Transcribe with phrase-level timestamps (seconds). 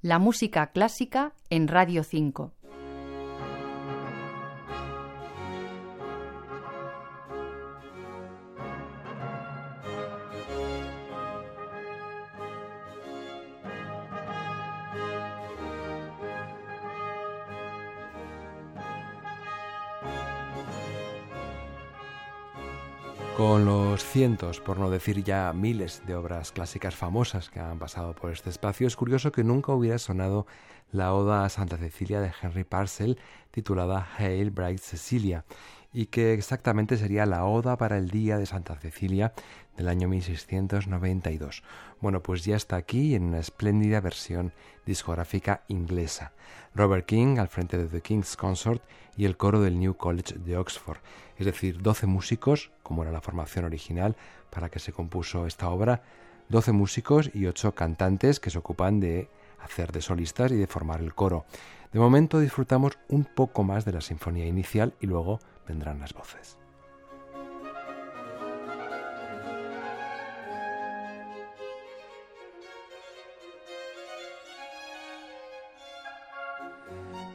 [0.00, 2.52] La música clásica en Radio 5.
[23.38, 28.12] Con los cientos, por no decir ya miles de obras clásicas famosas que han pasado
[28.12, 30.48] por este espacio, es curioso que nunca hubiera sonado
[30.90, 33.16] la Oda a Santa Cecilia de Henry Parcel
[33.52, 35.44] titulada Hail Bright Cecilia
[35.92, 39.32] y que exactamente sería la Oda para el Día de Santa Cecilia
[39.76, 41.62] del año 1692.
[42.00, 44.52] Bueno, pues ya está aquí en una espléndida versión
[44.84, 46.32] discográfica inglesa.
[46.74, 48.82] Robert King al frente de The King's Consort
[49.16, 50.98] y el coro del New College de Oxford,
[51.36, 54.16] es decir, 12 músicos, como era la formación original
[54.50, 56.02] para que se compuso esta obra,
[56.48, 59.28] 12 músicos y 8 cantantes que se ocupan de
[59.60, 61.44] hacer de solistas y de formar el coro.
[61.92, 66.58] De momento disfrutamos un poco más de la sinfonía inicial y luego vendrán las voces.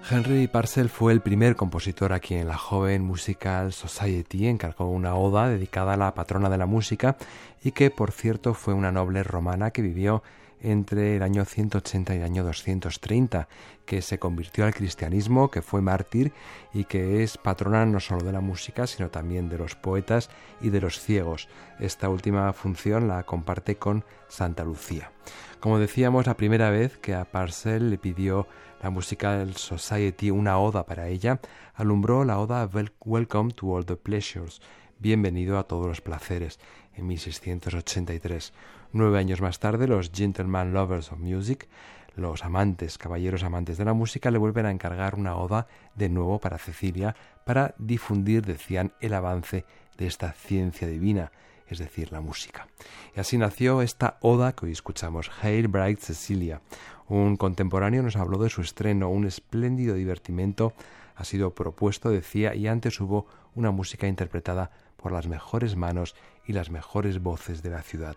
[0.09, 5.47] Henry Parcel fue el primer compositor a quien la joven Musical Society encargó una oda
[5.47, 7.15] dedicada a la patrona de la música
[7.63, 10.21] y que, por cierto, fue una noble romana que vivió
[10.63, 13.47] entre el año 180 y el año 230,
[13.85, 16.33] que se convirtió al cristianismo, que fue mártir
[16.73, 20.29] y que es patrona no solo de la música, sino también de los poetas
[20.61, 21.49] y de los ciegos.
[21.79, 25.11] Esta última función la comparte con Santa Lucía.
[25.59, 28.47] Como decíamos, la primera vez que a Parcel le pidió
[28.81, 31.39] la Musical Society una oda para ella,
[31.73, 32.69] alumbró la oda
[33.05, 34.61] Welcome to All the Pleasures,
[34.99, 36.59] Bienvenido a todos los placeres,
[36.95, 38.53] en 1683.
[38.93, 41.67] Nueve años más tarde, los Gentleman Lovers of Music,
[42.15, 46.39] los amantes, caballeros amantes de la música, le vuelven a encargar una oda de nuevo
[46.39, 49.65] para Cecilia, para difundir, decían, el avance
[49.97, 51.31] de esta ciencia divina,
[51.67, 52.67] es decir, la música.
[53.15, 56.61] Y así nació esta oda que hoy escuchamos, Hail Bright Cecilia,
[57.07, 60.73] un contemporáneo nos habló de su estreno, un espléndido divertimento
[61.15, 66.15] ha sido propuesto, decía, y antes hubo una música interpretada por las mejores manos
[66.45, 68.15] y las mejores voces de la ciudad.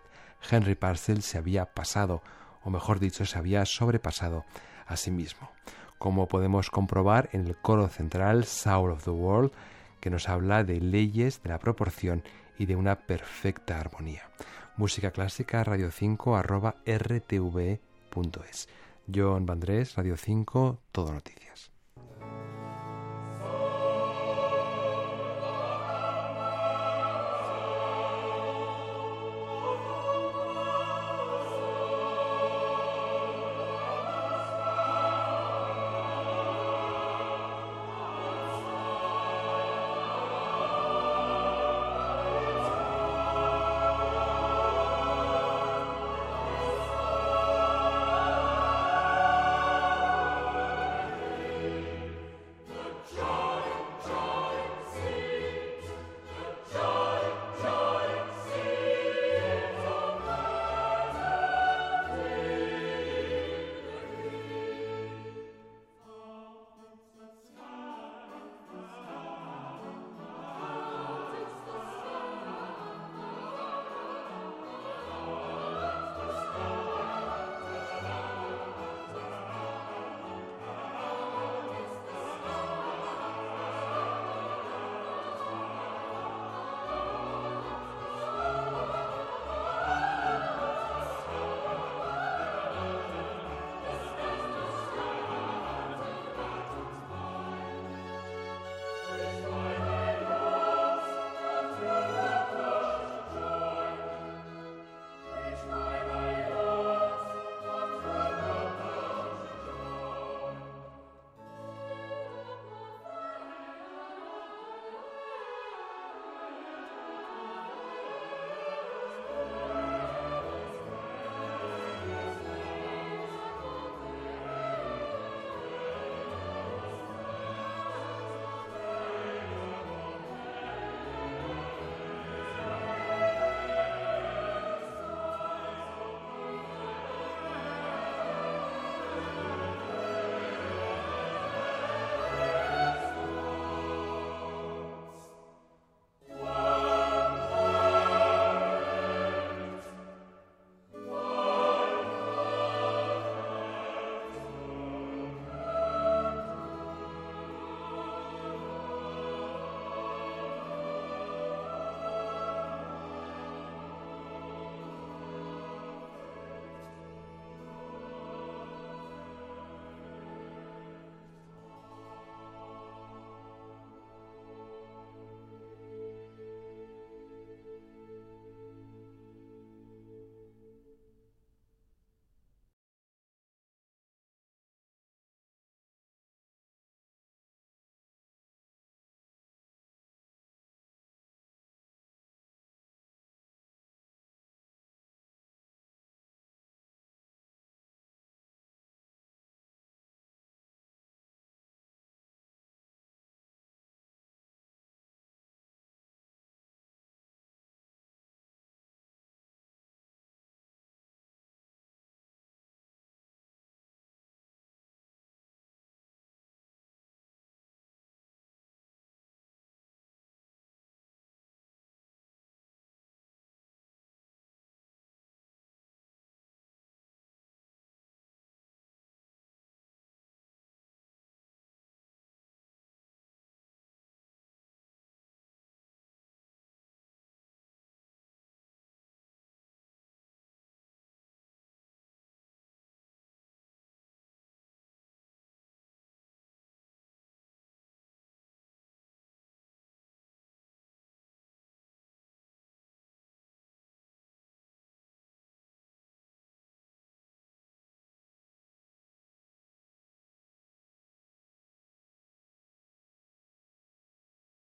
[0.50, 2.22] Henry Parcel se había pasado,
[2.62, 4.44] o mejor dicho, se había sobrepasado
[4.86, 5.50] a sí mismo.
[5.98, 9.52] Como podemos comprobar en el coro central Soul of the World,
[10.00, 12.22] que nos habla de leyes de la proporción
[12.58, 14.28] y de una perfecta armonía.
[14.76, 18.68] Música clásica radio 5 arroba rtv.es.
[19.12, 21.75] John Vandrés, Radio 5, Todo Noticias.